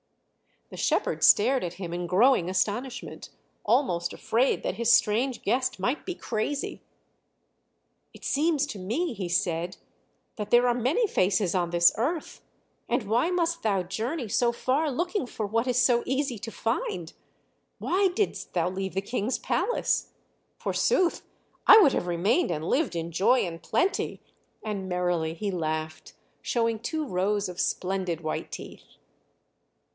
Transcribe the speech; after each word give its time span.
The 0.71 0.77
shepherd 0.77 1.21
stared 1.23 1.63
at 1.65 1.73
him 1.73 1.93
in 1.93 2.07
growing 2.07 2.49
astonishment, 2.49 3.29
almost 3.65 4.13
afraid 4.13 4.63
that 4.63 4.75
his 4.75 4.91
strange 4.91 5.43
guest 5.43 5.79
might 5.79 6.05
be 6.05 6.15
crazy. 6.15 6.81
"It 8.13 8.23
seems 8.23 8.65
to 8.67 8.79
me," 8.79 9.13
he 9.13 9.27
said, 9.27 9.75
"that 10.37 10.49
there 10.49 10.67
are 10.67 10.73
many 10.73 11.05
faces 11.07 11.53
on 11.53 11.69
this 11.69 11.91
earth; 11.97 12.41
and 12.89 13.03
why 13.03 13.29
must 13.31 13.61
thou 13.61 13.83
journey 13.83 14.27
so 14.29 14.51
far 14.53 14.89
looking 14.89 15.27
for 15.27 15.45
what 15.45 15.67
is 15.67 15.79
so 15.79 16.01
easy 16.05 16.39
to 16.39 16.51
find? 16.51 17.13
Why 17.77 18.07
didst 18.07 18.53
thou 18.53 18.69
leave 18.69 18.93
the 18.95 19.01
king's 19.01 19.37
palace? 19.37 20.13
Forsooth, 20.57 21.21
I 21.67 21.79
would 21.79 21.91
have 21.93 22.07
remained 22.07 22.49
and 22.49 22.65
lived 22.65 22.95
in 22.95 23.11
joy 23.11 23.41
and 23.45 23.61
plenty;" 23.61 24.21
and 24.63 24.89
merrily 24.89 25.35
he 25.35 25.51
laughed, 25.51 26.13
showing 26.41 26.79
two 26.79 27.05
rows 27.05 27.49
of 27.49 27.59
splendid 27.59 28.21
white 28.21 28.51
teeth. 28.51 28.95